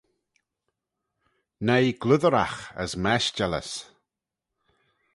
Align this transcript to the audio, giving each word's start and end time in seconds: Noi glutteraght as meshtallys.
Noi 1.65 1.87
glutteraght 2.01 2.65
as 2.81 2.91
meshtallys. 3.03 3.71